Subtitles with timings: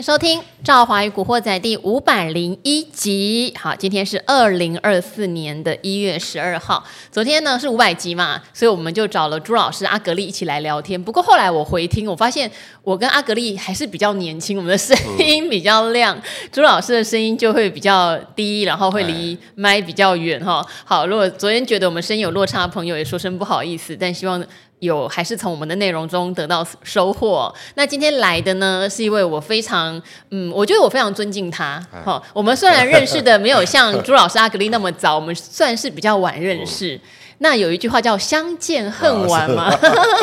[0.00, 3.54] 迎收听《赵华与古惑仔》第五百零一集。
[3.60, 6.82] 好，今天是二零二四年的一月十二号。
[7.12, 11.00] 昨天呢是五百集嘛，所以我们就找了朱老师、阿格力一起来聊天。
[11.04, 12.50] 不过后来我回听，我发现
[12.82, 20.66] 我跟阿格力还是比较年轻，我们的声音比较亮，嗯、朱老师的声音就会比较低，然后会离麦比较远哈。
[20.82, 24.42] 好，如果昨天觉得我们声音有落差的朋友，也说声不好意思，但希望。
[24.80, 27.54] 有还是从我们的内容中得到收获。
[27.76, 31.80] 那今天来的呢，是一位我非常嗯，我觉得我非常尊敬他。
[32.04, 36.96] 好、哦，我们虽然认识的没有像 朱老师阿格丽那么早，我们算是比较晚认识。
[36.96, 37.00] 嗯
[37.42, 39.74] 那有一句话叫“相见恨晚”嘛，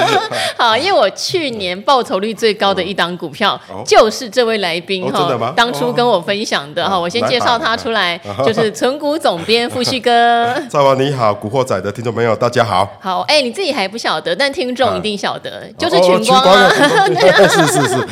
[0.55, 10.53] 好，因为我去年报酬率最高的一档股票就是这位来宾哈，哦、当初跟我分享的哈，哦、我先介绍他出来， 就是存股总编富旭哥。
[10.69, 12.87] 赵王你好，古惑仔的听众朋友大家好。
[12.99, 16.69] 好，哎，你自己还不晓得，但听众一定晓得，就是群光啊，
[17.49, 18.07] 是是是。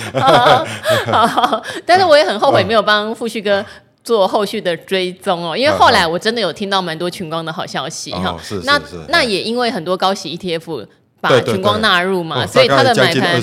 [1.12, 3.64] 好，但是我也很后悔没有帮富旭哥。
[4.06, 8.40] 做后续的追踪哦，因为后来我真的有听到蛮多群光的好消息哈。
[8.64, 10.86] 那那也因为很多高息 ETF
[11.30, 13.42] 把群光纳入嘛，所以他的买盘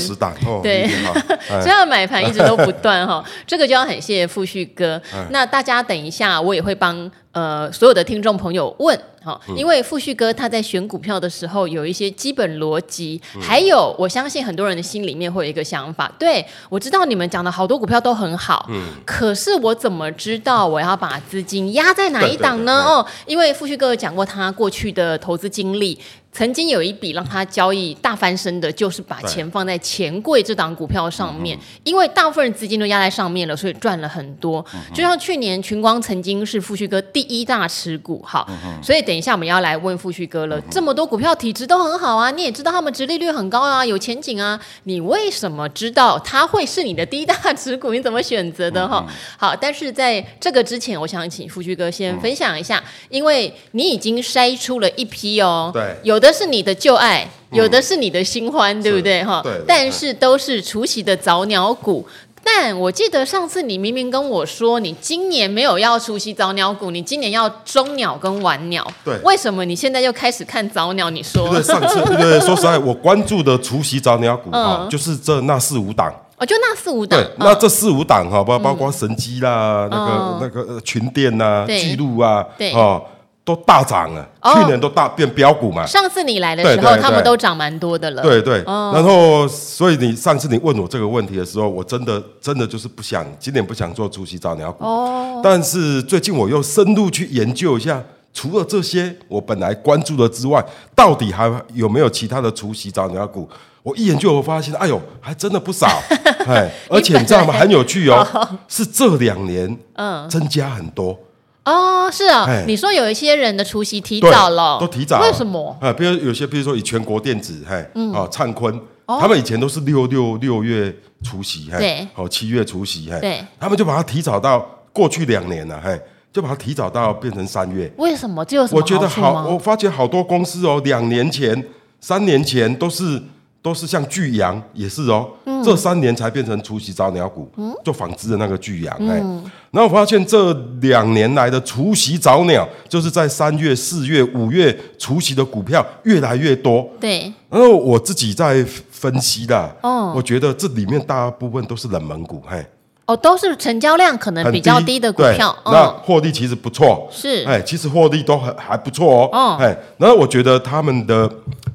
[0.63, 0.89] 对，
[1.49, 3.25] 所以他的买盘一直都不断哈。
[3.47, 5.01] 这个就要很谢谢富旭哥。
[5.31, 7.11] 那大家等一下，我也会帮。
[7.33, 22.85] 呃，所有的听众朋友问哈，因为富旭哥他在选股票的时候有一些基本逻辑，嗯、还有我相信很多人的心里面会有一个想法，对，我知道你们讲的好多股票都很好，嗯，可是我怎么知道我要把资金压在哪一档呢？
[22.85, 25.99] 哦，因为富旭哥有讲过他过去的投资经历。
[26.33, 34.65] 曾经有一笔让他交易大翻身的，就是把钱放在钱柜这档股票上面，因为大部分人资金都压在上面了，所以赚了很多。
[34.95, 38.49] 就像去年群光曾经是富旭哥第一大持股，好，
[38.83, 40.59] 所以等一下我们要来问富旭哥了。
[40.71, 47.93] 这么多股票体质都很好啊，你也知道他们殖利率很高啊，有前景啊，你为什么知道它会是你的第一大持股？
[47.93, 48.89] 你怎么选择的？
[48.89, 56.22] 哈，好，但是在这个之前，我想请富旭哥先分享一下，因为你已经筛出了一批哦，对，有。
[56.23, 59.25] 有的是你的旧爱，有的是你的新欢，嗯、对不对？
[59.25, 62.07] 哈，对但是都是除夕的早鸟股。
[62.45, 68.87] 但我记得上次你明明跟我说，你今年没有要除夕早鸟股，你今年要中鸟跟晚鸟。
[69.05, 71.11] 对，为什么你现在又开始看早鸟？
[71.11, 71.49] 你说？
[71.49, 76.13] 对，上次对，对，说实在，我关注的除夕早鸟股啊，嗯、就是这那四五档。
[76.37, 77.21] 哦，就那四五档。
[77.21, 83.01] 对，那这四五档哈，包包括神机啦，嗯、那个那个群电呐，记录啊，对啊。
[83.45, 85.85] 都大涨了，去年都大变标股嘛。
[85.85, 88.23] 上次你来的时候，他们都涨蛮多的了。
[88.23, 94.85] 对对，然后所以你上次你问我这个问题的时候，我真的真的就是不想今年不想做除息早鸟股。
[94.85, 95.41] 哦。
[95.43, 98.01] 但是最近我又深入去研究一下，
[98.33, 100.65] 除了这些我本来关注的之外，
[100.95, 103.49] 到底还有没有其他的除息早鸟股？
[103.83, 105.89] 我一研究，我发现，哎呦，还真的不少。
[106.47, 107.53] 哎，而且你知道吗？
[107.53, 108.25] 很有趣哦，
[108.69, 111.19] 是这两年嗯增加很多。
[111.65, 115.77] 哦，是啊，你说有一些人的除夕提早了，都提早，为什么？
[115.81, 117.77] 啊，比如有些，比如说以全国电子，嘿，
[118.13, 126.01] 啊，灿坤，他们以前都是六六六月除夕，嘿，对，好七月除夕，嘿，对，他们就把它提早到过去两年了，嘿，
[126.33, 127.93] 就把它提早到变成三月。
[127.97, 128.45] 为什么？
[128.45, 128.99] 这有什么好处吗？
[128.99, 131.65] 我觉得好，我发觉好多公司哦，两年前、
[132.01, 133.23] 三年前都是。
[133.63, 139.41] 都是像巨阳也是哦，嗯、这三年才变成除夕早鸟股，嗯、做纺织的那个巨阳哎，嗯、
[139.71, 146.91] 然后我发现这两年来的除夕早鸟，就是在三月、四月、五月除夕的股票越来越多。
[146.99, 152.67] 对，然后我自己在分析的，哦，我觉得这里面大部分都是冷门股，嘿，
[153.13, 161.31] 哦，都是成交量可能比较低的股票，哦、那获利其实不错，是，哎，其实获利都很还不错哦，哦，哎，然后我觉得他们的。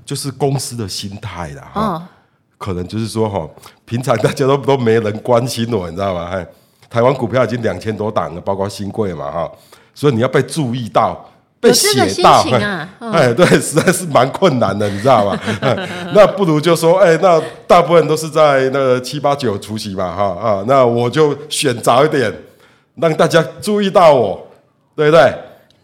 [0.07, 2.03] 就是公司的心态啦，哈、哦，
[2.57, 3.45] 可能就是说哈，
[3.83, 6.29] 平常大家都都没人关心我，你知道吗？
[6.31, 6.47] 哎，
[6.89, 9.51] 台湾股票已经两千多档了，包括新贵嘛，哈，
[9.93, 11.29] 所以你要被注意到，
[11.59, 15.40] 被写到，啊 嗯、哎，对，实在是蛮困难的，你知道吗？
[16.13, 22.33] 那不如就说，哎，那大部分都是在那个七八九除息嘛，哈啊，那我就选早一点，
[22.95, 24.48] 让大家注意到我，
[24.95, 25.33] 对不对？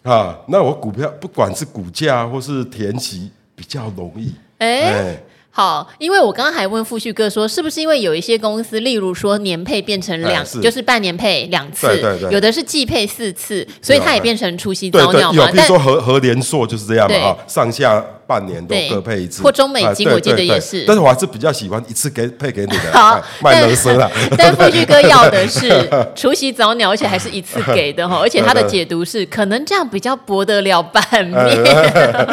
[0.03, 3.31] 啊，那我股票不管是股价或是填息。
[3.55, 5.23] 比较容易，哎、欸。
[5.55, 11.87] 欸好，因为我刚刚还问富旭哥说，是不是因为有一些公司，例如说年配变成两，就是半年配两次，
[12.31, 15.45] 有的是季配四次，所以它也变成除夕早鸟嘛。
[15.45, 19.43] 有，比如说和和联硕就是这样嘛，哈，上下半年都各配一次。
[19.43, 20.83] 或中美金，我记得也是。
[20.87, 24.09] 但是我还是比较喜欢一次给配给你的，卖乐色了。
[24.35, 31.63] 但富旭哥要的是 除夕早鸟，而且还是一次给的哈，而且他的解读是，可能这样比较博得了版面。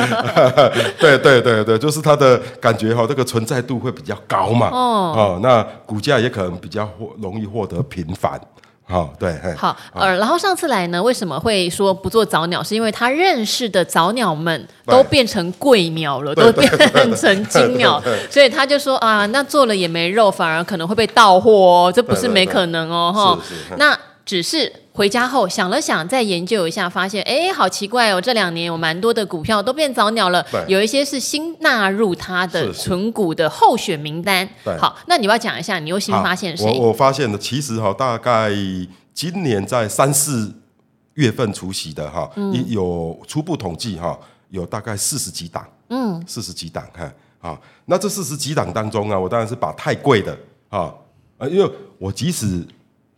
[0.99, 3.07] 对对对对，就是他的感觉哈。
[3.11, 8.41] 这个存在度会比较高嘛，哦，哦，那股价也可能比较获容易获得平反。
[8.91, 12.61] 好，对，好，呃，然后上次来呢，为什么会说不做早鸟？
[12.61, 16.69] 是因为他认识的早鸟们都变成贵鸟了，都变
[17.15, 23.39] 成金鸟，所以他就说啊，那做了也没肉，反而可能会被盗货哦，这不是没可能哦，哈。
[23.77, 23.97] 那
[24.31, 34.49] 只是回家后想了想，再研究一下，发现哎，好奇怪哦，这两年有蛮多的股票都变早鸟了，有一些是新纳入他的存股的候选名单。
[34.79, 36.65] 好，那你要讲一下，你又新发现谁？
[36.79, 38.53] 我我发现的其实哈，大概
[39.13, 40.55] 今年在三四
[41.15, 42.31] 月份除息的哈，
[42.69, 44.17] 有初步统计哈，
[44.51, 50.39] 有大概四十几档，嗯，四十几档哈，啊，那这四十几档当中啊，我当然是把太贵的
[50.69, 50.95] 啊，
[51.51, 51.69] 因为
[51.99, 52.65] 我即使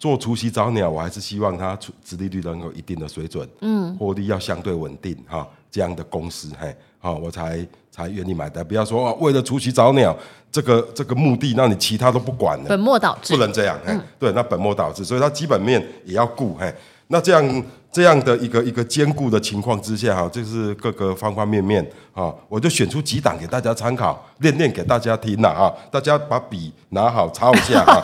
[0.02, 8.66] 做除夕早鸟，我还是希望它殖利率能有一定的水准，嗯，获利要相对稳定哈，这样的公司嘿，好，我才才愿意买单。
[8.66, 10.12] 不要说哦，为了除夕早鸟
[10.50, 16.74] 这个这个目的，那你其他都不管了，本末倒置，不能这样，嗯，对，那本末倒置，所以它基本面也要顾，嘿，
[17.08, 17.64] 那这样。
[17.92, 28.00] 这样的一个一个兼顾的情况之下，哈，就是各个方方面面，啊，我就选出几档给大家参考，练练给大家听了啊，大家把笔拿好抄一下啊，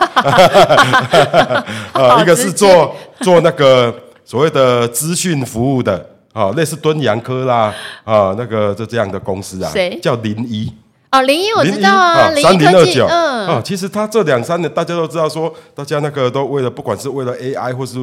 [1.93, 3.91] 啊，一个是做做那个
[4.23, 7.73] 所谓的资讯服务的，啊，类似敦洋科啦，
[8.03, 10.71] 啊，那个就这样的公司啊，谁叫零一？
[11.11, 17.97] 哦，零一我知道啊，三零二九，嗯，啊，其实他这两三年大家都知道说，大家那个都为了不管是为了 AI 或是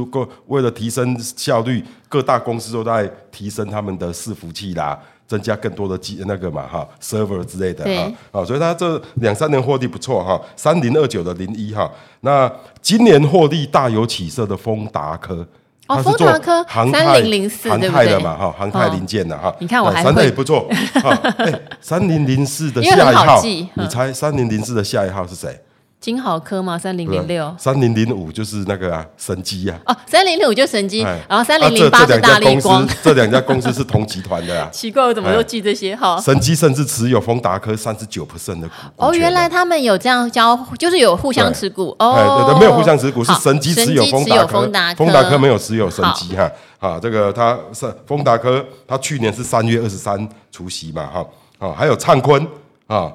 [0.47, 4.99] 为了提升效率，各大公司都在提升他们的伺服器啦，
[5.29, 11.89] 增加更多的机那个嘛哈 server 之类的哈，啊，所以他这两三年获利不错哈，三零二九的零一哈，
[12.23, 12.53] 那
[12.83, 15.47] 今年获利大有起色的丰达科。
[15.87, 19.55] 哦，丰达科三零零四，航太的嘛，哈，航太零件的哈。
[19.59, 20.67] 你看我还会，也不错。
[21.39, 25.61] 哎，三零零四的下一号，你猜三零零四的下一号是谁？
[26.07, 26.79] 金好科吗？
[26.79, 29.77] 三零零六，三零零五就是那个啊，神机啊。
[29.87, 32.87] 哦，三零零五就神机，然后三零零八是大立光。
[33.03, 34.71] 这两家公司是同集团的啊。
[34.71, 35.97] 奇怪，我怎么又记这些？
[35.97, 38.75] 哈，神机甚至持有丰达科三十九 percent 的股。
[38.95, 41.89] 哦，原来他们有这样交，就是有互相持股。
[41.99, 46.49] 哦，对对，没有互相持股，是神机持有丰达科，丰达科没有持有神机哈。
[46.79, 51.27] 啊，这个他是丰达科，他去年是三月二十三除夕嘛，哈，
[51.59, 52.47] 啊，还有灿坤
[52.87, 53.11] 啊。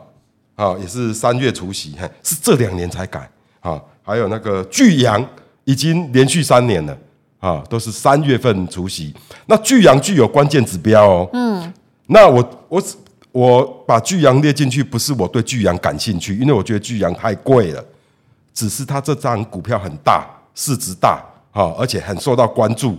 [0.61, 3.27] 啊，也是三月除夕，嘿，是这两年才改
[3.61, 3.81] 啊。
[4.03, 5.25] 还有那个巨阳，
[5.63, 6.95] 已经连续三年了
[7.39, 9.11] 啊，都是三月份除夕。
[9.47, 11.29] 那巨阳具有关键指标哦。
[11.33, 11.73] 嗯。
[12.05, 12.83] 那我我
[13.31, 17.83] 我把巨阳列进去，不是我对巨阳感兴趣，因为我觉得巨阳太贵了。
[18.53, 21.23] 只是它这张股票很大，市值大，
[21.53, 22.95] 啊，而且很受到关注。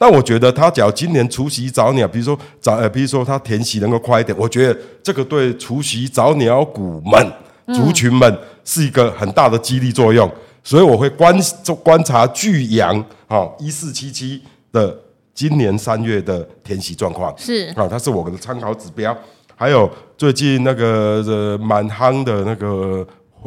[0.00, 7.32] 但我觉得他只要今年除夕早鸟，比如说早呃，比如说他填息能够快一点，我觉得这个对除夕早鸟股们
[7.74, 10.30] 族群们是一个很大的激励作用，
[10.62, 11.36] 所以我会观
[11.82, 14.40] 观察巨阳啊一四七七
[14.70, 14.96] 的
[15.34, 19.16] 今年三月的填息状况是啊，它是我的参考指标。
[19.56, 23.04] 还有最近那个蛮夯的那个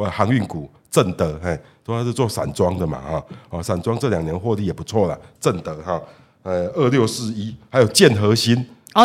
[0.09, 6.01] 航运股正德，嘿，主要是做散装的嘛哈啊，散装这两年获利也不错了，正德哈。
[6.43, 8.55] 呃，二六四一，还有建核心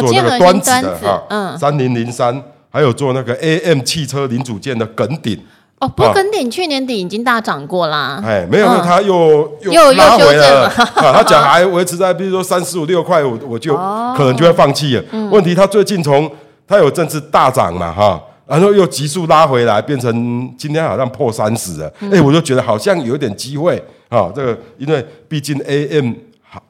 [0.01, 5.39] 做那个端子的哈，嗯，三零零三，还有做那个 AM 汽车零组件的耿鼎。
[5.79, 8.19] 哦，不过耿鼎去年底已经大涨过啦。
[8.25, 10.67] 哎，没有，他又又拉回了。
[10.97, 15.05] 他讲还维持在，比如说三四五六块，我我就可能就会放弃了。
[15.31, 16.31] 问题他最近从
[16.67, 21.93] 他有阵子大涨嘛哈，然后又急速拉回来，变成今天好像破三十了。
[22.11, 23.77] 哎，我就觉得好像有点机会
[24.09, 25.55] 啊，这个因为毕竟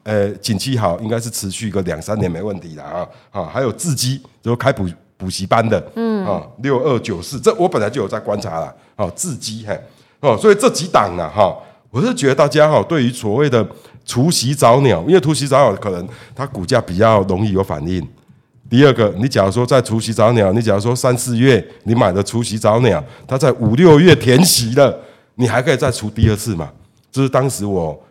[0.03, 3.43] 呃，景气好，应该是持续个两三年没问题的啊啊！
[3.45, 9.77] 还有自基，就开补补习班的，嗯啊，六二九四，这我本来就有在观察了，啊，自基嘿，
[10.21, 11.53] 哦，所以这几档呢，哈，
[11.89, 13.67] 我是觉得大家哈，对于所谓的
[14.05, 18.05] 除夕早鸟，因为除夕早鸟可能它股价比较容易有反应。
[18.69, 24.97] 第二个，你假如说在除夕早鸟，你假如说三四月你买的除夕早鸟，它在五六月填息了，
[25.35, 26.71] 你还可以再除第二次嘛？
[27.11, 28.01] 这是当时我。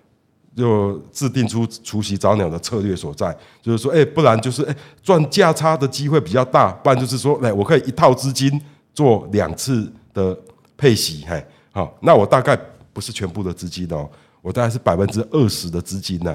[0.57, 8.59] 就制定出除夕早鸟的策略所在，就是说，哎，不然就是哎赚价差的机会比较大，不然就是说，哎，我可以一套资金
[8.95, 10.35] 做两次的
[10.75, 12.59] 配息，嘿，好，那我大概
[12.95, 14.09] 不是全部的资金哦，
[14.41, 16.35] 我大概是百分之二十的资金呢，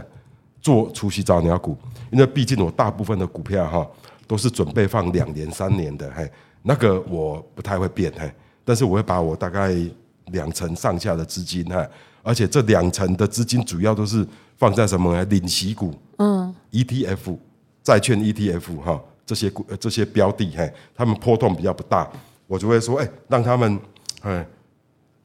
[0.62, 1.76] 做除夕早鸟股，
[2.12, 3.88] 因为毕竟我大部分的股票哈
[4.28, 8.32] 都是准备放两年三年的，嘿，那个我不太会变，嘿，
[8.64, 9.76] 但是我会把我大概
[10.28, 11.84] 两成上下的资金，哈。
[12.24, 14.26] 而且这两成的资金主要都是
[14.58, 15.26] 放在什么呢？
[15.26, 17.38] 领息股，嗯，ETF、
[17.84, 22.10] 债券 ETF 哈，这些股这些标的，嘿，他们波动比较不大。
[22.48, 23.80] 我就会说，哎，让他们
[24.22, 24.46] 哎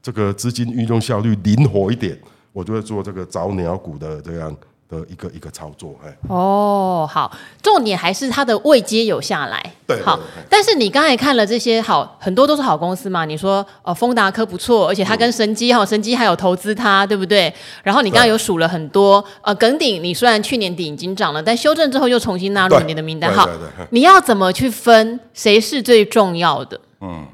[0.00, 2.18] 这个资金运用效率灵活一点，
[2.52, 4.56] 我就会做这个早鸟股的这样。
[4.88, 7.30] 的一个一个操作，哎，哦，好，
[7.62, 10.18] 重点还是它的位阶有下来，对，好。
[10.48, 13.24] 但是你刚才看了这些好，很多都是好公司嘛。
[13.24, 17.52] 你说哦，丰达科不错，而且它跟神机哈，神机还有投资它，对不对？
[17.82, 23.48] 然后你刚刚有数了很多，呃，耿鼎，你虽然去年底已经涨了，但修正之后又重新纳入你的名单，好，
[23.90, 26.80] 你要怎么去分谁是最重要的？
[27.00, 27.26] 嗯，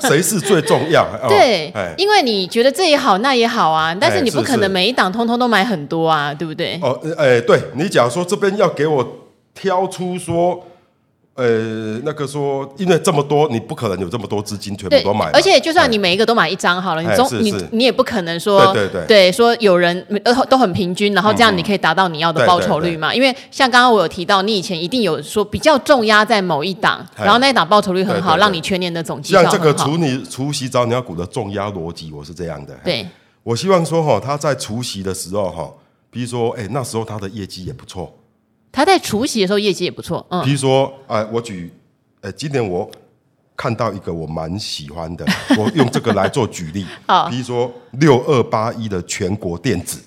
[0.00, 1.06] 谁是最重要？
[1.28, 6.78] 对，因为你觉得这也好，那也好啊，但是你不可能每一档通通都买很多啊，对不对？
[6.82, 9.06] 哦，哎，对你假如说这边要给我
[9.54, 10.64] 挑出说。
[11.36, 15.26] 呃，那个说，因为这么多，你不可能有这么多资金全部都买。
[15.32, 23.14] 而且，就算你每一个都买一张好了，你总你你也不可能说，对对对，说有人呃都很平均，然后这样你可以达到你要的报酬率嘛？
[23.14, 29.34] 因为像刚刚我有提到，你以前一定有说比较重压在某一档，然后那一档报酬率很好，让你全年的总绩。
[29.34, 32.74] 像这个除你除息早鸟股的重压逻辑，我是这样的。
[32.82, 33.06] 对，
[33.42, 35.70] 我希望说哈，他在除夕的时候哈，
[36.10, 38.10] 比如说哎，那时候他的业绩也不错。
[38.76, 40.44] 他在除夕的时候业绩也不错，嗯。
[40.44, 41.72] 比如说，哎、呃，我举，
[42.20, 42.86] 呃，今年我
[43.56, 45.24] 看到一个我蛮喜欢的，
[45.56, 46.84] 我用这个来做举例。
[47.06, 49.98] 好， 比如说六二八一的全国电子。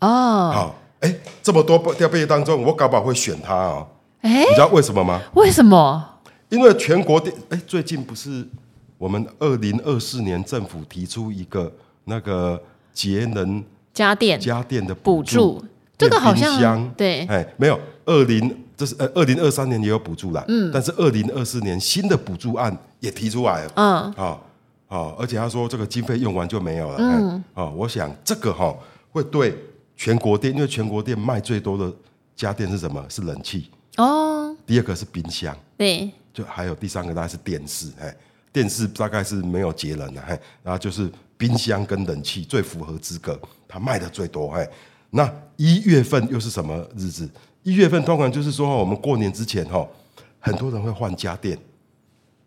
[0.00, 0.52] 哦。
[0.52, 3.88] 好，哎，这么多标的当中，我搞不好会选它哦。
[4.20, 5.22] 哎，你知道为什么吗？
[5.32, 6.06] 为什么？
[6.50, 8.46] 因为全国电，哎，最近不是
[8.98, 11.72] 我们二零二四年政府提出一个
[12.04, 12.62] 那个
[12.92, 15.64] 节能家电家电的补助，助，
[15.96, 17.80] 这个好像对，哎，没有。
[18.10, 24.46] 二零这是呃，二零二三年也有补助啦，嗯，但是二零二四年新的补助案也提出来了，嗯，好，
[24.88, 28.76] 好，而且他说这个经费用完就没有了，嗯，哦，我想这个哈
[29.12, 29.56] 会对
[29.96, 31.92] 全国店，因为全国店卖最多的
[32.34, 33.04] 家电是什么？
[33.08, 33.70] 是冷气。
[33.96, 38.12] 哦，第二个是冰箱，对，就还有第三个大概是电视，哎，
[38.52, 43.38] 电视大概是没有节能的，哎，然后就是冰箱跟冷气最符合资格，
[43.68, 44.68] 它卖的最多，哎，
[45.10, 47.28] 那一月份又是什么日子？
[47.70, 49.86] 一月份通常就是说，我们过年之前哈，
[50.40, 51.56] 很多人会换家电，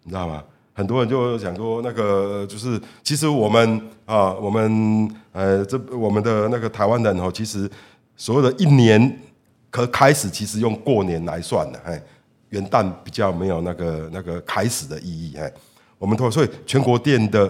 [0.03, 0.43] 你知道吗？
[0.73, 7.71] 很多人就想说，那个就是其实我们啊，我们呃，这我们的那个台湾人哈，其实
[8.17, 9.17] 所有的一年
[9.69, 12.03] 可开始，其实用过年来算的，哎，
[12.49, 15.49] 元旦比较没有那个那个开始的意义，哎，
[15.97, 17.49] 我们所以全国电的。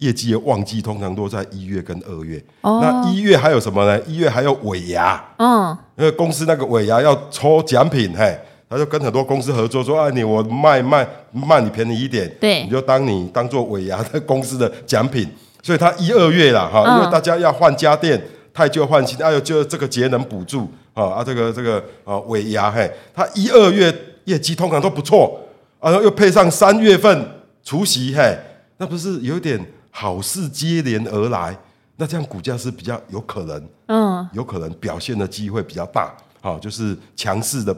[0.00, 2.42] 业绩的旺季通常都在一月跟二月。
[2.60, 2.80] 哦。
[2.82, 3.98] 那一月还有什么呢？
[4.06, 5.22] 一月还有尾牙。
[5.38, 5.74] 嗯。
[5.96, 8.38] 因为公司那个尾牙要抽奖品，嘿，
[8.68, 15.28] 他就跟很多公司合作，说：“啊，你我卖卖卖你便宜一点，对，你就当你当做尾牙的公司的奖品。”
[15.62, 18.18] 所以他一二月啦，哈，因为大家要换家电，
[18.54, 25.38] 太旧换新，哎呦就这个节能补助啊啊，这个这个啊尾牙，嘿，他一二月业绩通常都不错，
[25.78, 27.28] 然后又配上三月份
[27.62, 28.38] 除夕，嘿，
[28.78, 29.60] 那不是有点？
[29.90, 31.56] 好事接连而来，
[31.96, 37.76] 那这样股价是比较有可能，嗯，有可能表现的机会比较大，好，就是强势的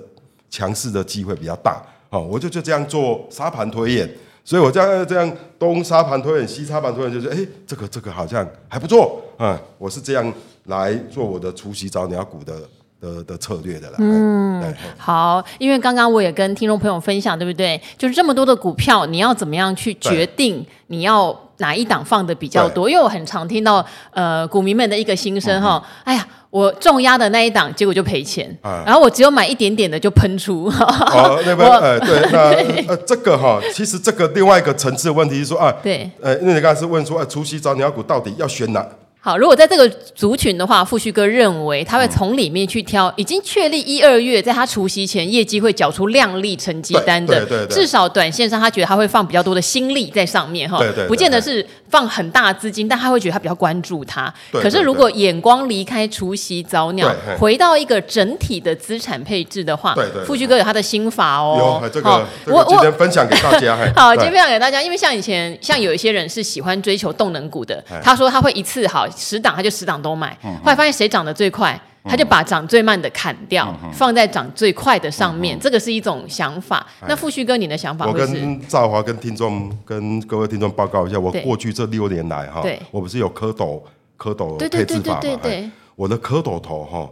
[0.50, 4.08] 强势的机会比较大，好，我就就这样做沙盘推演，
[4.44, 10.32] 所以我这样这样东沙盘推演西沙盘推演，就是哎，这个这个好像还不错，嗯，我是这样
[10.64, 12.54] 来做我的除夕早鸟股的。
[13.02, 14.62] 的的策略的啦，嗯，
[14.96, 17.82] 好，因为刚刚我也跟听众朋友分享，对不对？
[17.98, 22.90] 就是这么多的股票，你要怎么样去决定你要哪一档放的比较多？
[22.90, 28.54] 因为我很常听到呃股民们的一个心声哈，哎呀，我重压的那一档，结果就赔钱，
[28.84, 30.64] 然后我只有买一点点的就喷出。
[30.66, 32.38] 哦，那边 呃对，那
[32.92, 38.84] 呃这个哈，其实这个另外一个层次的问题是说啊，对，呃，因为你刚才是问说，啊，除夕早鸟股到底要选哪？
[39.24, 54.34] 好，如果在这个族群的话，富旭哥认为他会从里面去挑已经确立一二月在他除夕前业绩会缴出亮丽成绩单的，至少短线上他觉得他会放比较多的心力在上面哈，不见得是放很大资金，但他会觉得他比较关注它。
[54.50, 59.94] 可是如果眼光离开除夕早鸟，回到一个整体的资产配置的话，
[60.26, 61.80] 富旭哥有他的心法哦。
[61.80, 63.78] 有这个，我我分享给大家。
[63.94, 69.06] 好，今天分享给大家，因为像以前像有一些人是喜欢追求动能股的，他说他会一次好。
[69.16, 75.58] 十档他就十档都买，后来发现谁涨得最快，他就把涨最慢的砍掉，放在涨最快的上面。
[75.60, 76.86] 这个是一种想法。
[77.06, 78.06] 那富旭哥，你的想法？
[78.06, 83.80] 我跟赵华跟听众跟各位听众报告一下，我过去这六年来哈，我不是有蝌蚪
[84.18, 85.70] 蝌蚪配置法嘛？
[85.94, 87.10] 我的蝌蚪头哈，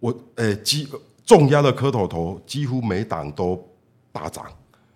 [0.00, 0.88] 我诶，几
[1.26, 3.62] 重压的蝌蚪头几乎每档都
[4.12, 4.44] 大涨。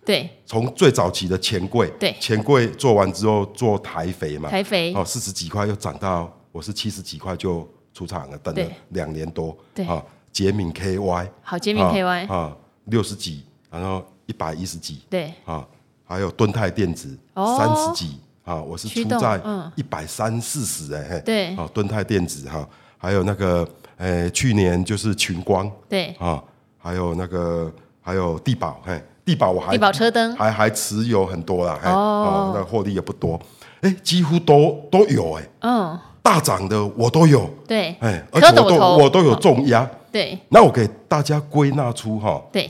[0.09, 4.91] 对，从最早期的钱柜，对，钱柜做完之后做台肥嘛，台肥。
[4.95, 6.35] 哦，四十几块又涨到。
[6.51, 9.55] 我是七十几块就出场了，等了两年多。
[9.75, 9.85] 对。
[9.85, 15.03] 啊，捷敏 KY 好，捷敏 KY 啊，六十几，然后一百一十几。
[15.11, 15.31] 对。
[15.45, 15.63] 啊，
[16.03, 19.39] 还有敦泰电子三十几啊，我是出在
[19.75, 26.43] 一百三四十哎，对，啊，敦泰电子哈，还有那个诶，去年就是群光，对，啊，
[26.79, 28.99] 还有那个还有地宝，嘿，
[29.29, 30.35] 帝宝我还地保车灯。
[30.35, 33.39] 还还持有很多啦，哦，那获利也不多，
[33.81, 42.67] 哎，几乎都都有哎，嗯，大涨的我都有，对，哎，而且我都我都有重压，对，那我给大家归纳出哈，对。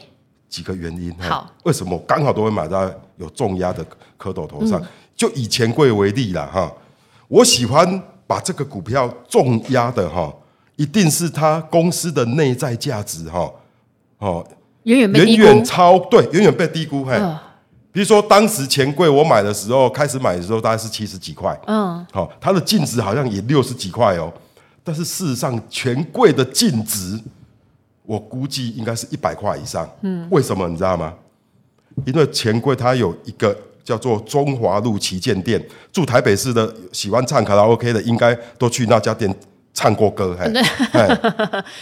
[0.50, 3.86] 几个原因，好，为什么我刚好都会买在有重压的
[4.18, 4.82] 蝌蚪头上？
[4.82, 4.86] 嗯、
[5.16, 6.74] 就以钱柜为例了哈，
[7.28, 10.34] 我喜欢把这个股票重压的哈，
[10.76, 13.48] 一定是它公司的内在价值哈，
[14.18, 14.44] 哦，
[14.90, 17.06] 远远远远超对，远远被低估。
[17.06, 17.40] 嘿，呃、
[17.92, 24.34] 比如说当时钱柜我买的时候，开始买的时候大概是七十几块，嗯，好，它的净值好像也六十几块哦，
[24.84, 27.20] 但是事实上钱柜的净值。
[28.06, 29.88] 我估计应该是一百块以上。
[30.02, 31.14] 嗯，为什么你知道吗？
[32.08, 39.32] 因为钱柜它有一个叫做中华路旗舰店，住台北市的喜欢唱卡拉 OK 的，应该都去那家店
[39.80, 40.36] 唱过歌。
[40.92, 41.08] 嘿，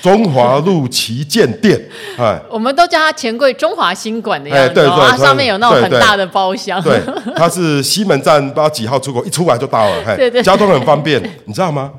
[0.03, 1.81] 中华路旗舰店，
[2.19, 4.73] 哎，我们都叫它钱柜中华新馆的样子。
[4.75, 6.79] 对对，它上面有那种很大的包厢。
[6.83, 7.01] 对，
[7.35, 10.15] 它是西门站不知道几号出口，一出来就到了。
[10.15, 11.91] 对对，交通很方便，你知道吗？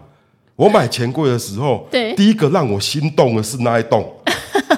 [0.55, 4.09] 我买钱柜的时候，对，第一个让我心动的是那一栋，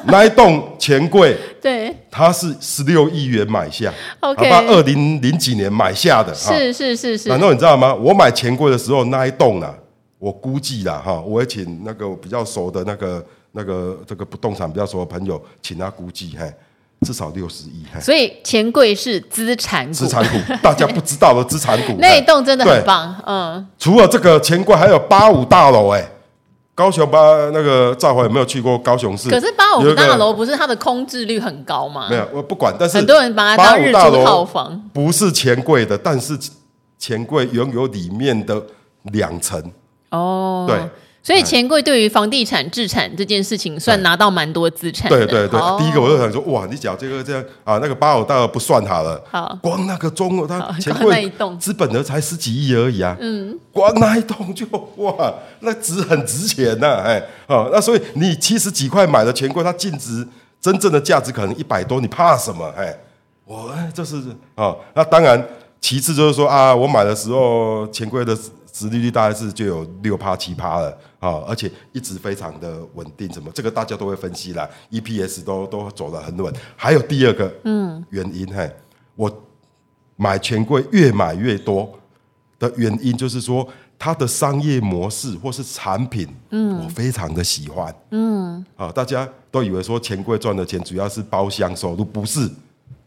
[0.07, 7.29] 那一栋钱柜，对，它是十六亿元买下，OK，二零零几年买下的，是是是是。
[7.29, 7.95] 然后你知道吗？
[7.95, 9.75] 我买钱柜的时候，那一栋呢，
[10.21, 16.49] 我估计啦哈，我会请那个比较熟的那个那个这个不动产比较熟的朋友，请他估计，嘿。
[17.07, 23.67] 至少六十亿，所以钱柜是资产股，资产股大家不知道的资产股，那一栋真的很棒，嗯。
[23.79, 26.07] 除了这个钱柜，还有八五大楼，哎，
[26.75, 27.19] 高雄八
[27.55, 29.31] 那个赵华有没有去过高雄市？
[29.31, 32.09] 可是八五大楼不是它的空置率很高吗？
[32.11, 36.39] 没有，我不管，但是很多人把它当日租套房，不是钱柜的，但是
[36.99, 38.63] 钱柜拥有里面的
[39.05, 39.59] 两层
[40.11, 40.79] 哦，对。
[41.23, 45.07] 所以钱柜对于房地产置产这件事情，算拿到蛮多资产。
[45.11, 49.23] 对对对，第一个我就想说，哇，你讲这个这样啊，那个八五大楼不算好了。
[49.31, 53.15] 好，光那个中，它钱柜资本额才十几亿而已啊。
[53.21, 60.27] 嗯，光那一栋就哇，那值很值钱呐，哎，哦，那所以你七十几块买的钱柜，它净值
[60.59, 62.67] 真正的价值可能一百多，你怕什么？
[62.75, 62.99] 哎，
[63.45, 64.17] 我这是
[64.55, 65.47] 啊，那当然，
[65.83, 68.35] 其次就是说啊，我买的时候钱柜的。
[68.73, 76.53] 殖利率大概是就有六趴七趴了啊，而且一直非常的稳定，什么这个大家都会分析啦，EPS 都都走得很稳。
[76.77, 77.53] 还有第二个
[78.11, 78.71] 原因嘿、
[79.17, 79.31] 我
[80.17, 81.91] 买钱柜越买越多
[82.59, 83.67] 的原因就是说
[83.99, 92.51] 它的商业模式或是产品，嗯，我非常的喜欢，嗯，啊，大家都以为说钱柜赚的钱主要是包厢收入，不是，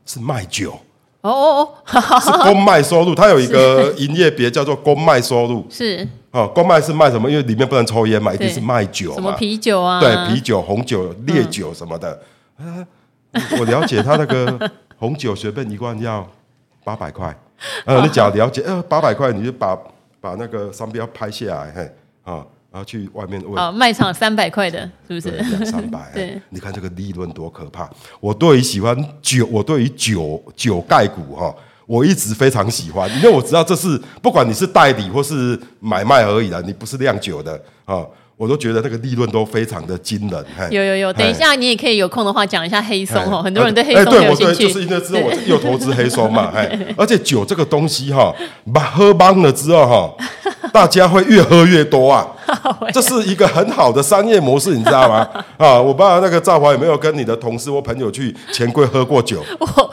[0.05, 0.77] 是卖酒。
[1.23, 5.65] 哦哦哦，是公卖收入，它有一个营业别叫做公卖收入。
[5.69, 7.29] 是哦，公卖是卖什么？
[7.29, 9.99] 因为里面不能抽烟嘛，一定是卖酒，什么啤酒啊？
[9.99, 12.19] 对，啤酒、红酒、烈酒什么的。
[12.59, 12.85] 嗯、
[13.57, 16.27] 我了解他那个 红酒随便一罐要
[16.83, 17.35] 八百块。
[17.85, 19.77] 呃，你只要了解，呃，八百块你就把
[20.19, 21.91] 把那个商标拍下来，嘿，
[22.23, 22.45] 啊。
[22.73, 25.29] 然后去外面问哦，卖场三百块的，是不是？
[25.37, 25.99] 两三百。
[26.11, 27.87] 对，你看这个利润多可怕！
[28.19, 31.53] 我对于喜欢酒，我对于酒酒盖股哈，
[31.85, 38.03] 我一直非常喜欢，因为我知道这是不管你是代理或是买卖而已啦，你不是酿酒的啊。
[38.35, 40.45] 我都觉得那个利润都非常的惊人。
[40.71, 44.53] 有有有，等一下你也可以有空的话讲一下黑松哦，很多人对黑松有兴趣。
[44.53, 48.33] 哎，对，我对，就是因为知道我又投资黑松嘛， 哎，而且酒这个东西哈，
[48.73, 52.27] 把喝帮了之后哈，大家会越喝越多啊，
[52.91, 55.27] 这是一个很好的商业模式，你知道吗？
[55.57, 59.41] 啊，我不知道那个赵华有没有跟你的同事或朋友去钱柜喝过酒，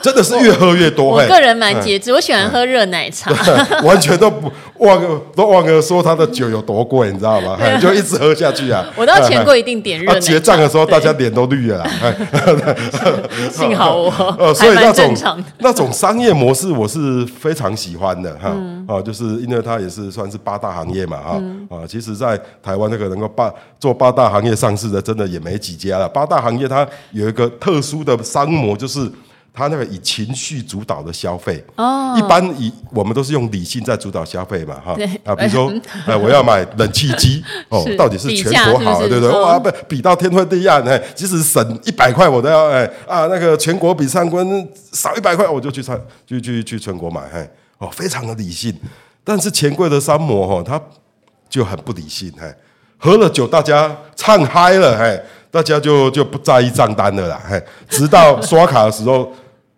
[0.01, 1.05] 真的是越喝越多。
[1.05, 3.31] 我个人蛮节制，我喜欢喝热奶茶，
[3.83, 7.57] 完全都不忘了都忘了说他的酒有多贵，你知道吗？
[7.79, 8.31] 就一直喝。
[8.41, 8.83] 下去啊！
[8.95, 10.19] 我到钱柜一定点热。
[10.19, 11.85] 结账的时候，大家脸都绿了。
[13.51, 18.51] 幸好我，所以那种那种商业模式，我是非常喜欢的哈。
[18.87, 21.87] 啊，就是因为它也是算是八大行业嘛，哈啊。
[21.87, 26.07] 其实，在台湾那个能够八做八大行业上市的，真的也没几家了。
[26.07, 29.11] 八大行业它有一个特殊的商模，就是。
[29.53, 35.73] 它那个以情绪主导的消费，哦，一般以我们都是用理性在主导消费嘛，哈，啊，比如说，
[36.07, 39.41] 呃， 我要买冷气机，哦，到底是全国好，对不对？
[39.41, 44.47] 哇，不比到天昏地暗，哎，即使省一百块，我都要，哎，啊，那个全国比参观
[44.93, 48.73] 少一百块，我就去上，就去去全国买，哎，哦，非常的理性。
[49.23, 50.81] 但是钱柜的三模，哈，他
[51.49, 52.55] 就很不理性，哎，
[52.97, 59.29] 喝了酒大家唱嗨了，哎，大家就就不在意账单了啦，哎，直到刷卡的时候。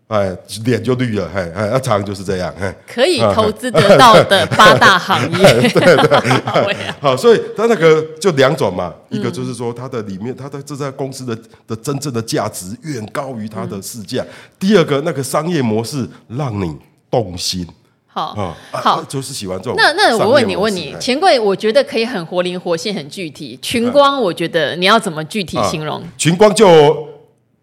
[0.07, 0.31] 哎，
[0.63, 11.35] 脸就绿了，哎哎，常常就是这样，哎，可以投资得到的八大行业， 对对，好，所以他那个就两种嘛，一个就是说他的里面，他的这家公司的
[11.65, 14.23] 的真正的价值远高于他的市价，
[14.59, 16.77] 第二个那个商业模式让你
[17.09, 17.65] 动心。
[18.13, 19.73] 好，好，就是喜欢这种。
[19.75, 23.57] 那那我问你，问你，钱柜，我觉得可以很活灵活现，很具体。
[23.59, 25.99] 群光，我觉得你要怎么具体形容？
[26.15, 27.07] 群光就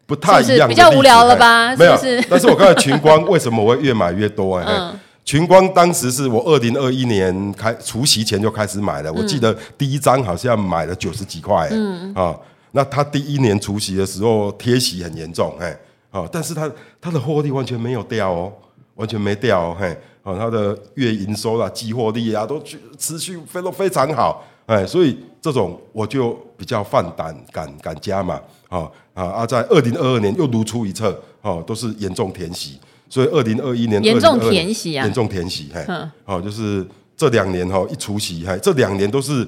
[0.06, 1.76] 不太一样，比较无聊了吧？
[1.76, 1.96] 没有，
[2.28, 4.56] 但是我刚才群光为什么我会越买越多？
[4.58, 4.92] 哎，
[5.24, 11.68] 群光当时是我二零二一年开除夕前就开始买了，我记得第一张好像买了九十几块。
[11.70, 12.36] 嗯啊，
[12.72, 15.78] 那他第一年除夕的时候贴息很严重，哎，
[16.10, 16.68] 啊，但是他
[17.00, 18.52] 他的获利完全没有掉哦，
[18.96, 19.96] 完全没掉，嘿。
[20.22, 22.62] 啊，它的月营收啦、季获利啊，都
[22.98, 32.78] 持续非都非常好，哎，所以这种我就比较放胆敢敢加嘛，啊啊啊，在二零二二年又如出一辙，哦，都是严重填息，
[33.08, 35.86] 所以二零二一年严重填息啊，严重填息，嘿，
[36.24, 39.46] 好，就是这两年哈一除息，嘿，这两年都是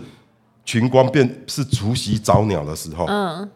[0.65, 3.51] 群光变是除息早鸟的时候，嗯。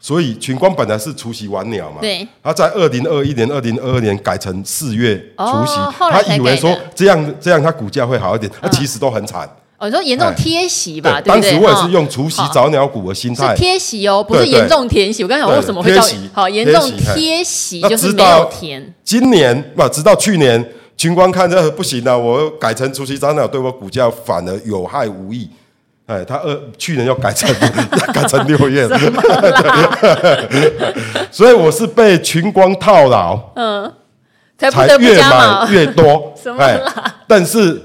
[0.00, 9.48] 所以群光本来是除夕晚鸟嘛，对，他在二零二一年、二零二二年改成四月除夕，他以为说这样这样他股价会好一点，那其实都很惨。
[9.76, 11.20] 哦，你说严重贴息吧？
[11.20, 15.22] 当时我也是用除夕早鸟股的心态，是贴息哦，不是严重填息。
[15.22, 17.80] 我刚才为什么会叫好严重贴息？
[17.82, 18.94] 就是没有填。
[19.04, 25.48] 今年不，直到去年群光看这不行了，我改成除夕早鸟，对我股价反而有害无益。
[26.08, 27.48] 哎，他二去年要改成
[28.14, 28.98] 改成六月了，
[31.30, 33.92] 所以我是被群光套牢，嗯，
[34.56, 36.80] 才越买越多， 哎，
[37.26, 37.78] 但是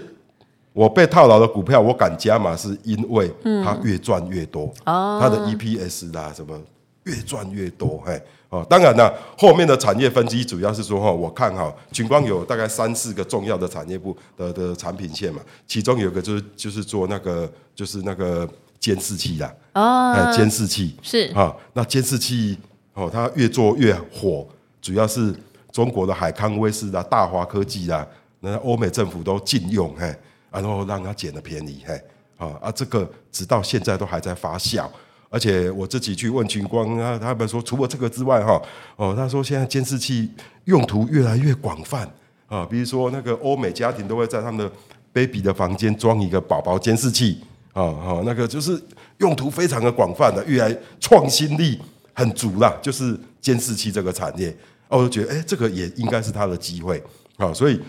[0.71, 3.29] 我被套牢的股票，我敢加码，是因为
[3.63, 6.57] 它越赚越多，哦，它的 EPS 啦什么
[7.03, 8.21] 越赚越多，哎。
[8.53, 18.47] 哦，当然了，后面的产业分析主要是说哈，我看哈，群光有大概三四个重要的产业部的的产品线嘛，其中有一个就是就是做那个就是那个
[18.79, 20.95] 监视器啦，哦，监视器。
[21.01, 21.33] 是。
[21.33, 22.55] 啊，那监视器
[22.93, 24.47] 哦，它越做越火，
[24.79, 25.33] 主要是
[25.71, 28.07] 中国的海康威视啊、大华科技啦，
[28.41, 30.15] 那欧美政府都禁用，嘿，
[30.51, 31.99] 然后让它捡了便宜，嘿，
[32.37, 34.87] 啊啊，这个直到现在都还在发酵。
[35.33, 38.61] 而且我自己去问群光啊，他们说除了这个之外，哈，
[38.97, 40.29] 哦，他说现在监视器
[40.65, 42.07] 用途越来越广泛
[42.47, 44.71] 啊，比如说那个欧美家庭都会在他们的
[45.11, 47.41] baby 的房间装一个宝宝监视器
[47.73, 48.79] 啊，哈，那个就是
[49.17, 51.81] 用途非常的广泛的，越来创新力
[52.13, 54.55] 很足啦，就是监视器这个产业，
[54.87, 57.03] 我就觉得哎，这个也应该是他的机会
[57.37, 57.81] 啊，所以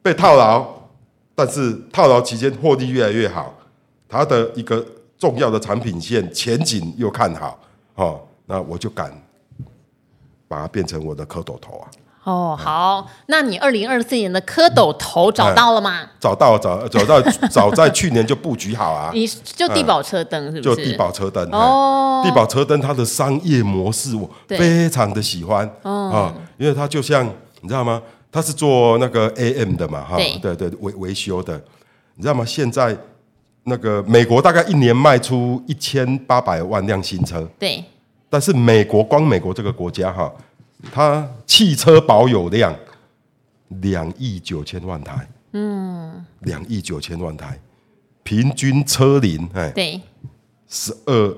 [0.00, 0.66] 被套牢，
[1.34, 3.54] 但是套牢期间获利越来越好，
[4.08, 4.82] 他的一个。
[5.18, 7.58] 重要的产品线前景又看好，
[7.96, 9.12] 哦，那我就敢
[10.46, 11.86] 把它变成我的蝌蚪头啊！
[12.24, 16.10] 哦，好，嗯、那你二零二四年的蝌蚪头找到了吗？
[16.20, 19.10] 找到，找找到， 早在去年就布局好啊！
[19.14, 20.76] 你就地保车灯是不是？
[20.76, 27.26] 就地保车灯哦，地保车灯它的商业模式我非常的喜欢哦、嗯，因为它就像
[27.60, 28.00] 你知道吗？
[28.30, 31.58] 它是做那个 AM 的嘛，哈，对对维维修的，
[32.14, 32.44] 你知道吗？
[32.44, 32.96] 现在。
[33.64, 37.84] 那个美国大概一年卖出一千八百万辆新车，对。
[38.30, 40.32] 但是美国光美国这个国家哈，
[40.92, 42.74] 它汽车保有量
[43.80, 47.58] 两亿九千万台，嗯，两亿九千万台，
[48.22, 50.00] 平均车龄哎，对，
[50.68, 51.36] 十二。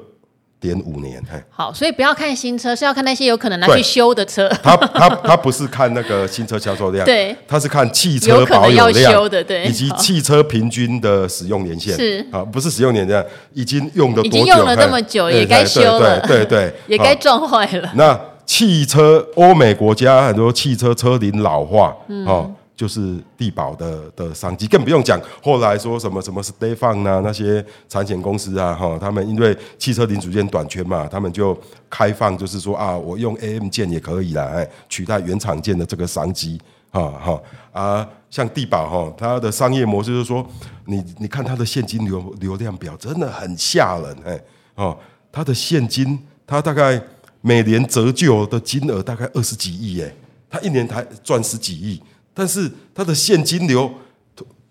[0.61, 4.47] 点五年，好，所以不要看新车，是要看那些有可能拿去修的车。
[4.63, 11.97] 他他他不是看那个新车销售量，对，他是看汽车保有量，有可能要修的，对，以及汽车平均的使用年限。
[11.97, 12.25] 是。
[12.31, 17.91] 啊，不是使用年限，已经用的已经用了这么久，也该修了，对对， 也该撞坏了。
[17.95, 21.97] 那汽车，欧美国家很多汽车车龄老化，
[22.27, 22.53] 哦。
[22.81, 25.21] 就是地保的的商机，更不用讲。
[25.43, 31.55] 后来说什么什么 Stefan 啊，那些产险公司啊，哈，他们因为汽车零组件短缺嘛，他们就
[31.91, 36.59] 开放，就是说啊，我用 AM 件也可以啦，哎，取代原厂件的这个商机，
[36.91, 40.43] 啊哈啊，像地保哈，它的商业模式就是说，
[40.87, 44.41] 你你看它的现金流流量表真的很吓人，哎，
[44.77, 44.97] 哦，
[45.31, 46.99] 它的现金，它大概
[47.43, 50.11] 每年折旧的金额大概二十几亿，哎，
[50.49, 52.01] 它一年才赚十几亿。
[52.41, 53.93] 但是它的现金流，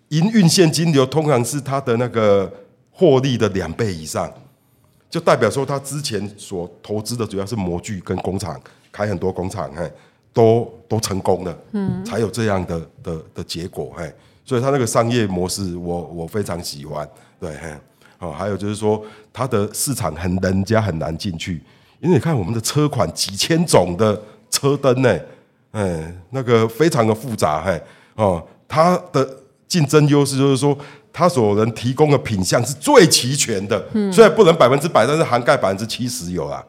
[0.08, 2.52] 营运现金流通常是它的那个
[2.90, 4.28] 获利的两倍以上，
[5.08, 9.88] 就代表说它之前所投资的主要是模具跟工厂，开很多工厂，嘿，
[10.32, 14.12] 都都成功了，嗯，才有这样的的的结果，嘿，
[14.44, 17.72] 所以它那个商业模式我，我我非常喜欢，对，嘿，
[18.18, 19.00] 哦，还有就是说
[19.32, 21.62] 它的市场很人家很难进去，
[22.00, 25.16] 因为你看我们的车款几千种的车灯呢。
[25.72, 27.80] 哎，那个非常的复杂，嘿，
[28.14, 29.28] 哦，它的
[29.68, 30.76] 竞争优势就是说，
[31.12, 36.64] 它所能提供的品相是最齐全的，嗯，虽然不能百分之百，但是涵盖百分之七十有啦，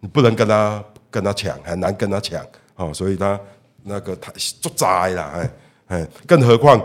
[0.00, 2.40] 你不能跟他跟他抢，很难跟他抢，
[2.76, 3.38] 哦，所以他
[3.82, 5.50] 那个他做灾啦，哎
[5.88, 6.80] 哎，更何况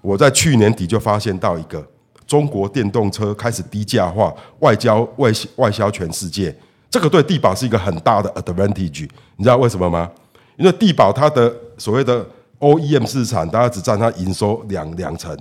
[0.00, 1.86] 我在去年底就发现到一个
[2.26, 6.54] 中国电动车开始低价化，外交外外销全世界。
[6.88, 10.08] 这个对地宝是一个很大的 advantage，你知道为什么吗？
[10.56, 12.24] 因为地保它的所谓的
[12.60, 15.36] OEM 市场，大家只占它营收两两成，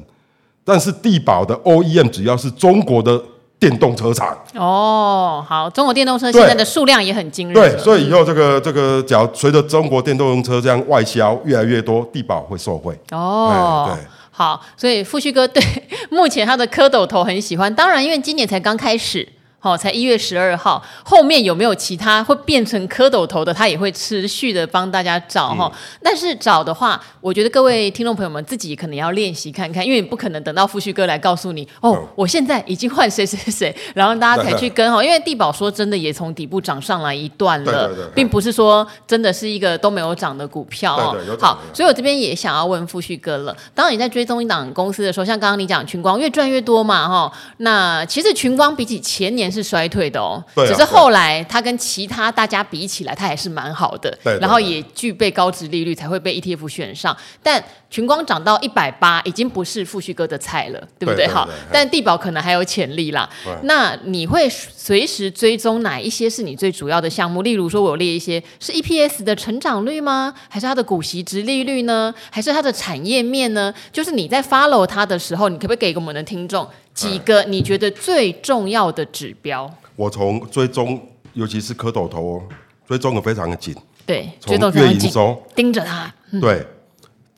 [0.63, 3.21] 但是地保的 OEM 主要是中国的
[3.60, 4.38] 电动车厂。
[4.56, 7.54] 哦，好，中国电动车现在的数量也很惊人。
[7.54, 12.99] 对，所以以后这个这个，只要随着中国电动车这样外销越来越多，地保会受惠。
[13.12, 15.63] 哦，对，好，所以富旭哥对
[16.10, 19.28] 目前他的蝌蚪头很喜欢，当然因为今年才刚开始。
[19.63, 23.54] 好，才一月十二号，后面有没有其他会变成蝌蚪头的？
[23.54, 25.71] 他也会持续的帮大家找哈。
[25.73, 35.02] 嗯、但是找的话，我觉得各位听众朋友们自己可能要练习看看，因为你不可能等到富旭哥来告诉你哦，我现在已经换谁谁谁，然后大家才去跟哈。
[35.02, 41.17] 因为地宝说真的也从底部涨上来一段了，并不是说真的是一个都没有涨的股票哦。
[41.39, 43.56] 好，所以我这边也想要问富旭哥了。
[43.73, 49.52] 当你在追踪一档公司的时候，像刚刚你讲群光越赚越多嘛哈，那其实群光比起前年。
[49.53, 57.15] 是衰退的哦，啊、只是后来它跟其他大家比起来，它还是蛮好的，对对对，然后也具备高值利率，才会被 ETF 选上。
[57.43, 57.63] 但
[57.93, 61.27] 群光涨到一百八，已经不是富旭哥的菜了，对不对？
[61.27, 63.29] 好，但地保可能还有潜力啦。
[63.65, 67.43] 那你会随时追踪哪一些是你最主要的项目？
[67.43, 70.34] 例如说，我有列一些是 EPS 的成长率吗？
[70.49, 72.12] 还是它的股息殖利率呢？
[72.32, 73.71] 还是它的产业面呢？
[73.91, 76.67] 就是你在 follow 它的时候，你可不可以给给我们的听众？
[76.95, 79.71] 几个你觉得最重要的指标？
[79.95, 80.99] 我从追踪，
[81.34, 82.41] 尤其是蝌蚪头，
[82.88, 83.75] 追踪的非常的紧。
[84.03, 86.12] 对，从月营收盯着它。
[86.32, 86.65] 嗯、对，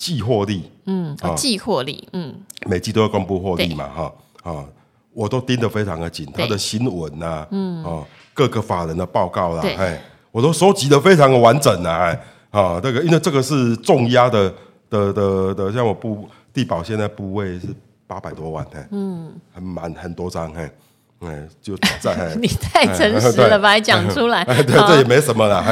[0.05, 2.35] 季获利，嗯，季获利，嗯，
[2.67, 4.13] 每季都要公布获利嘛，哈，
[4.43, 4.63] 啊，
[5.13, 6.27] 我都盯得非常的紧。
[6.31, 9.99] 他的新闻呐、啊，嗯，啊，各个法人的报告啦，哎，
[10.31, 12.19] 我都收集的非常的完整啊，哎，
[12.51, 14.53] 啊，这个因为这个是重压的
[14.89, 17.67] 的的的，像我部地保现在部位是。
[18.07, 20.69] 八百多万，嗯，很满很多张，嘿，
[21.19, 25.63] 哎，就在， 你太诚实了，把它讲出来，对，这也没什么了，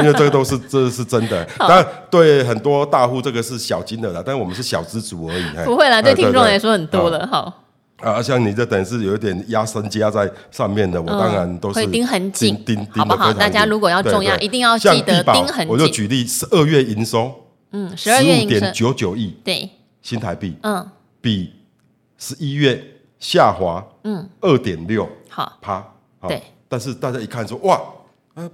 [0.00, 7.64] 因为这个都是 这是真的，但对很多大户这个是小金额的，但我们是小资族而已，不会啦，对听众来说很多了，好，
[8.00, 13.32] 啊，像你这等于是有一点压身加在上面的，我当然都是盯很紧，盯好不好？
[13.32, 15.68] 大家如果要重要，一定要记得盯很紧。
[15.68, 17.32] 我就举例，十二月营收，
[17.72, 18.58] 嗯，十二月营收。
[18.58, 19.70] 点九九亿，对，
[20.02, 20.86] 新台币，嗯，
[21.20, 21.52] 比。
[22.20, 22.82] 十一月
[23.18, 25.58] 下滑，嗯，二点六，好。
[25.60, 25.84] 趴，
[26.28, 27.80] 对，但是大家一看说，哇，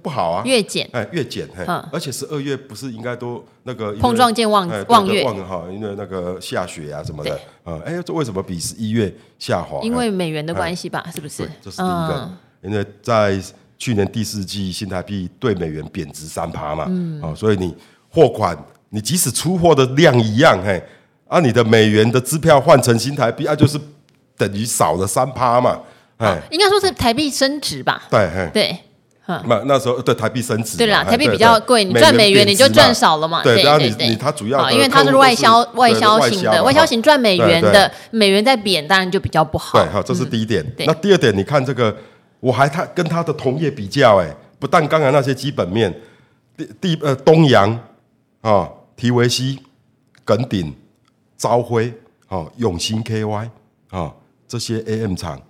[0.01, 5.23] 不好啊，月减，哎，月减，嘿，而且十二月不是应该都那个碰撞见望望月。
[5.43, 9.79] 哈，因为那个下雪啊什么的，啊，哎，这为什么比十一月下滑？
[9.83, 11.47] 因为美元的关系吧，是不是？
[11.61, 12.31] 这是第一个，
[12.63, 13.39] 因为在
[13.77, 17.75] 去年第四季新台币对美元贬值三趴嘛，嗯，啊，所以你
[18.09, 18.57] 货款
[18.89, 20.81] 你即使出货的量一样，嘿。
[21.27, 23.79] 啊，你的美元的支票换成新台币，啊，就是
[24.37, 25.79] 等于少了三趴嘛，
[26.17, 28.03] 哎，应该说是台币升值吧？
[28.09, 28.77] 对，对，
[29.25, 33.41] 那那时候对台币升值，对啦，台币比较贵，你赚美元你就赚少了嘛。
[33.43, 39.79] 对，然后你你它主要因为它是外销外销型的，外销型赚美元的，美元在贬，当然就比较不好。
[39.79, 40.65] 对，好，这是第一点。
[40.79, 41.95] 那第二点，你看这个，
[42.39, 45.93] 我还它跟它的同业比较，哎，不但刚才那些基本面，
[46.55, 47.79] 第第呃东阳
[48.41, 49.59] 啊，提维西，
[50.23, 50.73] 耿鼎。
[51.37, 51.93] 朝晖、
[52.29, 53.49] 啊，永兴 KY，
[53.91, 54.13] 哦，
[54.47, 55.41] 这些 AM 厂，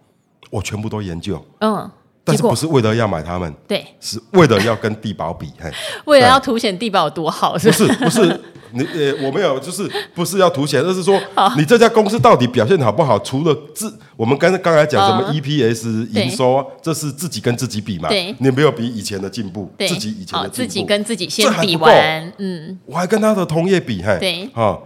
[0.50, 1.44] 我全部都研究。
[1.60, 1.90] 嗯，
[2.24, 3.54] 但是不是为了要买他们？
[3.68, 5.72] 对，是为了要跟地保比，嘿，
[6.06, 7.88] 为了要凸显地保有多好，是不是？
[7.94, 11.20] 不是，你呃，我没有，就是不是要凸显，而是说
[11.58, 13.20] 你这家公司到底表现好不好？
[13.20, 18.10] 除了自，我们刚才刚才讲什么 EPS 营收，这是自己跟自己比嘛？
[18.10, 24.80] 对，你没有比以前的进步，自己以前的进步，自己跟自己先比完，嗯，我还跟他的同业比，嘿，对，啊。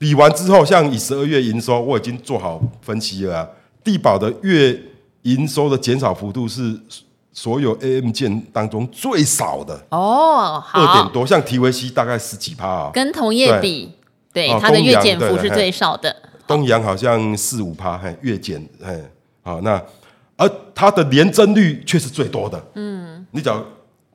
[0.00, 3.48] 比完之后，像以十二月营收，我已经做好分析了啊。
[3.84, 4.80] 帝宝的月
[5.22, 6.74] 营收的减少幅度是
[7.34, 11.26] 所有 AM 件当中最少的哦，二点多。
[11.26, 13.92] 像 TVC 大概十几趴啊，跟同业比，
[14.32, 16.16] 对它的月减幅是最少的。
[16.46, 18.98] 东阳好像四五趴，嘿，月减，嘿，
[19.42, 19.82] 好，那
[20.38, 22.58] 而它的年增率却是最多的。
[22.74, 23.62] 嗯，你只要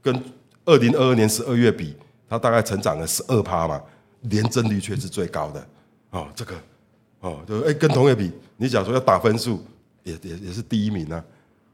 [0.02, 0.20] 跟
[0.66, 1.96] 二零二二年十二月比，
[2.28, 3.80] 它大概成长了十二趴嘛，
[4.30, 5.68] 年增率却是最高的。
[6.12, 6.56] 哦，这个，
[7.20, 9.62] 哦，就哎，跟同业比，你假如说要打分数，
[10.04, 11.24] 也也也是第一名呢，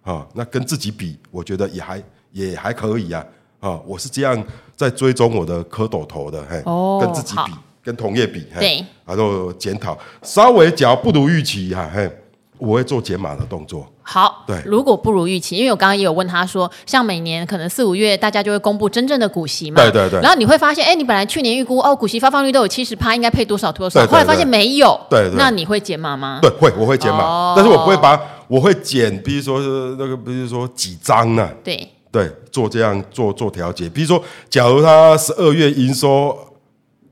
[0.02, 3.26] 啊，哦，那跟自己比，我觉得也还也还可以啊，
[3.60, 4.44] 啊，我是这样
[4.76, 12.12] 在追踪我的蝌蚪头的，嘿，哦、跟自己比，跟同业比，对，然后检讨，稍微只要不如预期哈，嘿，
[12.58, 13.92] 我会做减码的动作。
[14.12, 26.40] 好，对，如果不如预期，因为我刚刚也有问他说，像每年可能四五月大家就会公布真正的股息嘛，对对对，然后你会发现，哎，你本来去年预估哦，股息发放率都有七十趴，应该配多少多少，后来发现没有，对，那你会减码吗？
[26.42, 28.20] 对，会，我会减码，但是我不会把，
[28.50, 29.60] 我会减，比如说
[29.98, 31.50] 那个，比如说几张呢？
[31.64, 31.88] 对。
[32.12, 36.38] 对，做这样做做调节，比如说，假如他十二月营收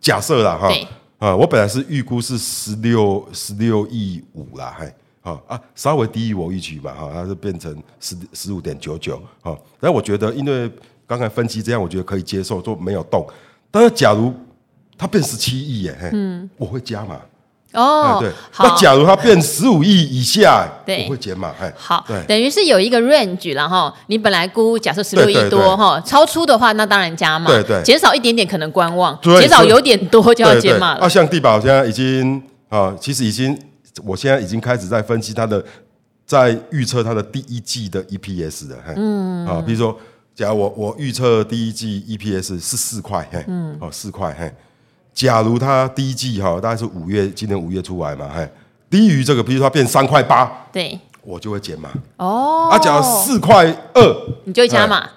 [0.01, 0.67] 假设了哈，
[1.19, 10.71] 啊、呃，我本来是预估是十六十六亿五啦，还啊啊，稍微低于我预期吧，哈，它是变成十十五点九九，哈，但我觉得，因为
[11.05, 13.27] 刚才分析这样，我觉得可以接受，就没有动。
[13.71, 14.33] 但是假如
[14.97, 17.19] 它变十七亿耶，嗯，我会加码。
[17.71, 21.53] 哦，对，那假如它变十五亿以下，对，我会减码。
[21.61, 31.01] 哎，好，等于是有一个 range 然后你本来估假设十六亿多哈，超出的话那当然加码，对对，减少一点点可能观望，减少有点多就要减码了。
[31.01, 33.55] 啊，像地宝现在已经啊，其实已经，
[34.03, 35.63] 我现在已经开始在分析它的，
[36.25, 39.97] 在预测它的第一季的 EPS 的，嗯，啊，比如说，
[40.35, 44.51] 假如我我预测第一季 EPS 是四块，嘿，嗯，哦，四块，嘿。
[45.11, 48.47] 假如它第一季哈，大概是五月，今年五月出来嘛，嘿，
[48.89, 51.89] 低于这个，比如说它变三块八，对，我就会减码。
[52.15, 55.09] 哦，啊，假如四块二，你就会加码，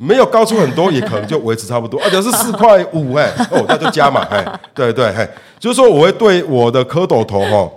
[0.00, 1.98] 没有高出很多，也可能就维持差不多。
[2.00, 5.26] 啊，假如是四块五，哎，哦，那就加嘛，哎，对对，嘿，
[5.58, 7.70] 就是说我会对我的蝌蚪头哈，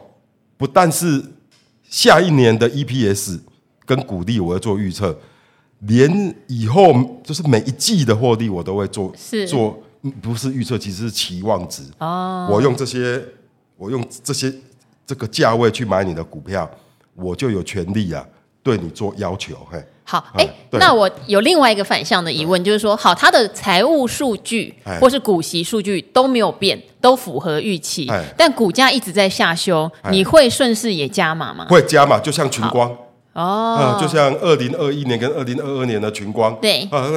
[0.62, 1.26] 不但是
[1.90, 3.40] 下一年的 EPS
[3.84, 5.20] 跟股利我要做预测，
[5.80, 6.94] 连以后
[7.24, 9.82] 就是每一季的获利我都会做是做。
[10.20, 11.84] 不是预测，其实是期望值。
[12.00, 13.24] 哦，我用这些，
[13.78, 14.52] 我用这些
[15.06, 16.70] 这个价位去买你的股票，
[17.14, 18.28] 我就有权利啊，
[18.64, 19.56] 对你做要求。
[19.70, 31.66] 嘿，好，哎，那我有另外一个反向的疑问，就是说，好，它的财务数据或是股息数据都没有变，都符合预期，但股价一直在下修，你会顺势也加码吗？
[31.70, 32.92] 会加码，就像群光。
[33.34, 36.82] 哦，就像二零二一年跟二零二二年的群光，对。
[36.92, 37.08] 啊，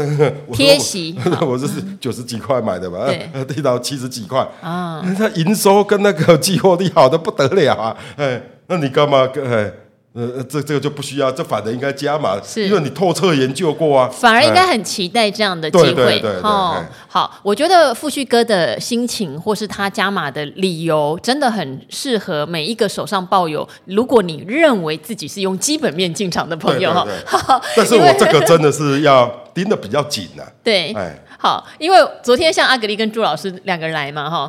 [0.53, 4.47] 贴息， 我这是九十几块买的嘛，对， 跌到七十几块。
[4.61, 9.29] 啊，它营收跟那个季获利好的不得了啊，哎，那你干嘛？
[9.45, 9.73] 哎。
[10.15, 14.09] 呃，这这个就不需要，这反而应该加码，是因为你透彻研究过啊。
[14.09, 15.93] 反而应该很期待这样的机会。
[15.93, 16.41] 对对对。
[16.43, 27.05] 哦，好，我觉得富旭哥的心情或是他加码的理由，真的很适合每一个手上抱有，如果你认为自己是用基本面进场的朋友哈。
[27.77, 30.45] 但是我这个真的是要盯的比较紧呐。
[30.63, 30.93] 对。
[30.93, 31.19] 哎。
[31.37, 34.49] 好，因为昨天像阿格力跟朱老师两个人来嘛哈，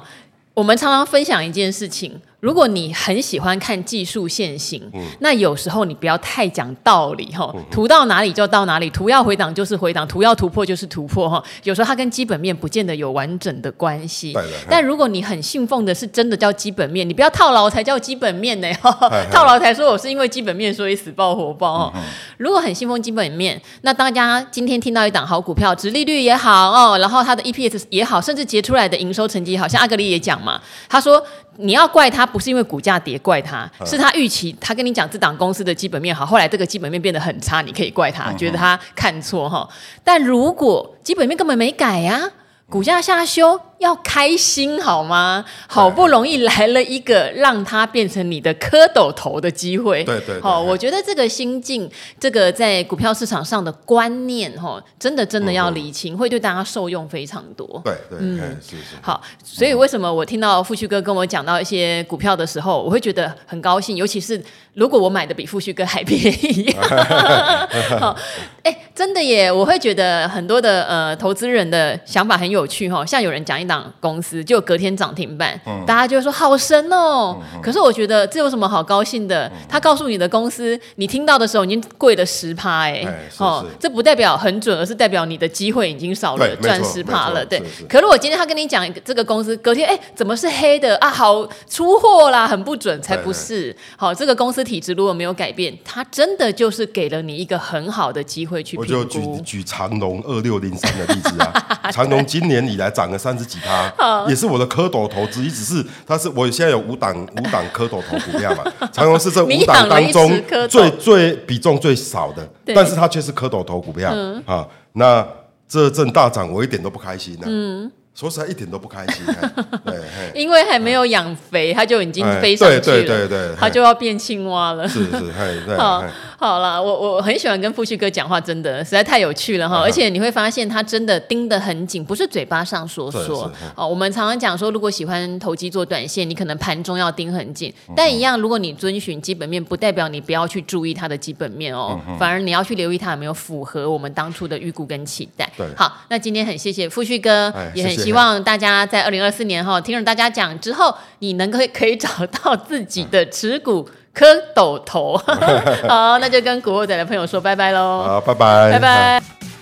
[0.53, 2.21] 我们常常分享一件事情。
[2.45, 11.43] 如果你很喜欢看技术线型，嗯、那有时候你不要太讲道理哈，图到哪里就到哪里，图要回档就是回档，图要突破就是突破哈。
[11.63, 14.31] 有时候它跟基本面不见得有完整的关系。
[14.33, 18.71] 对但如果你很信奉的是真的叫基本面，你不要套牢才叫基本面呢。
[19.33, 21.91] 套牢才说我是因为基本面所以死抱活抱。
[21.95, 22.03] 嗯、
[22.37, 31.19] 如果很信奉基本面，那大家今天听到一档好股票，殖利率也好哦，然后它的 EPS 也好，甚至结出来的营收成绩好像阿格里也讲嘛，他说。
[31.57, 39.67] 你要怪他，不是因为股价跌，怪他是他预期，他跟你讲这档公司的基本面好，后来这个基本面变得很差，你可以怪他，觉得他看错哈。
[40.03, 42.31] 但如果基本面根本没改呀、啊。
[42.67, 45.45] 股价下修要开心好吗？
[45.67, 50.03] 好不容易来了一个让他变成你的蝌蚪头的机会。
[50.03, 57.81] 对对，好，我觉得这个心境，这个在股票市场上的观念，哈，真的真的要理清，会对大家受用非常多。
[57.85, 58.95] 对对，嗯，是是。
[59.01, 66.75] 好，所以为什么我听到富旭哥跟我讲到一些股票的时候，我会觉得很高兴，尤其是如果我买的比富旭哥还便宜。
[67.99, 68.15] 好，
[68.63, 72.55] 哎，真的耶，我会觉得很多的呃投资人的想法很有。
[72.55, 77.37] 有趣哈，像有人讲一档公司，就隔天涨停板，嗯、大家就会说好神哦。
[77.53, 79.47] 嗯、可是我觉得这有什么好高兴的？
[79.47, 83.05] 嗯、他告诉你的公司，你听到的时候已经贵了十趴哎，
[83.37, 87.45] 哦，这不代表很准，而是代表你的机会已经少了，赚十趴了。
[87.45, 87.61] 对。
[87.87, 91.09] 可如果今天他跟你讲这个公司，隔天哎，怎么是黑的啊？
[91.09, 93.75] 好出货啦，很不准，才不是。
[93.95, 98.75] 好，这个公司体质如果没有改变，它真的就是给了你一个很好的机会去。
[98.75, 102.55] 我就举举长隆二六零三的例子啊， 长隆今年。
[102.55, 104.29] 年以来涨了三十几趴， 好。
[104.29, 114.67] 也是我的蝌蚪投资，只是它是我现在有五档五档蝌蚪投股票嘛， 长荣是这五档当中最最比重最少的，但是它却是蝌蚪投股票、嗯、啊。
[114.93, 115.25] 那
[115.67, 117.47] 这阵大涨，我一点都不开心呢、啊。
[117.47, 119.25] 嗯，说实在一点都不开心，
[119.83, 119.95] 对，
[120.33, 124.87] 因为还没有养肥，它就已经飞上去了，对对对对，它就要变青蛙了。
[124.87, 125.31] 是是，
[125.65, 125.75] 对。
[125.75, 126.01] 好，
[126.39, 129.81] 好啦，我我很喜欢跟富旭哥讲话，真的实在太有趣了哈。
[129.81, 133.51] 而且你会发现他真的盯得很紧，不是嘴巴上说说。
[133.75, 137.73] 哦，我们常常讲说，如果喜欢投机做短线，你可能盘中要盯很紧。
[137.95, 145.51] 但一样，如果你遵循基本面，不代表你不要去注意它的基本面哦，反而你要去留意它有没有符合我们当初的预估跟期待。
[145.57, 147.95] 对，好，那今天很谢谢富旭哥，也很。
[148.05, 155.17] 希望大家在二零二四年哈，听了大家讲之后，你能够可以找到自己的持股蝌蚪头。
[155.87, 158.03] 好，那就跟古惑仔的朋友说拜拜喽。
[158.03, 159.54] 好，拜拜，拜拜。